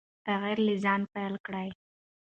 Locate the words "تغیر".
0.25-0.57